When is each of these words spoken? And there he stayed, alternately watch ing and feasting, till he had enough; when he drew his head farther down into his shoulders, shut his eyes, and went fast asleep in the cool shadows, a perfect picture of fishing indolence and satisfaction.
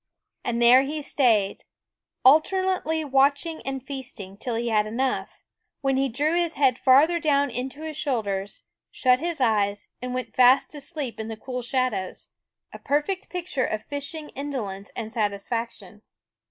And 0.43 0.59
there 0.59 0.81
he 0.81 1.03
stayed, 1.03 1.63
alternately 2.25 3.05
watch 3.05 3.45
ing 3.45 3.61
and 3.67 3.85
feasting, 3.85 4.35
till 4.35 4.55
he 4.55 4.69
had 4.69 4.87
enough; 4.87 5.43
when 5.81 5.95
he 5.95 6.09
drew 6.09 6.33
his 6.35 6.55
head 6.55 6.79
farther 6.79 7.19
down 7.19 7.51
into 7.51 7.83
his 7.83 7.97
shoulders, 7.97 8.63
shut 8.89 9.19
his 9.19 9.39
eyes, 9.39 9.89
and 10.01 10.15
went 10.15 10.35
fast 10.35 10.73
asleep 10.73 11.19
in 11.19 11.27
the 11.27 11.37
cool 11.37 11.61
shadows, 11.61 12.29
a 12.73 12.79
perfect 12.79 13.29
picture 13.29 13.63
of 13.67 13.83
fishing 13.83 14.29
indolence 14.29 14.89
and 14.95 15.11
satisfaction. 15.11 16.01